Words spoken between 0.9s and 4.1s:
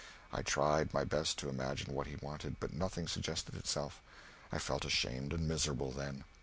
my best to imagine what he wanted, but nothing suggested itself.